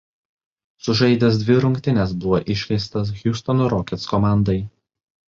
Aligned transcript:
Sužaidęs 0.85 1.35
dvi 1.41 1.57
rungtynes 1.65 2.15
buvo 2.23 2.39
iškeistas 2.53 3.11
Hiustono 3.19 3.67
„Rockets“ 3.75 4.07
komandai. 4.13 4.57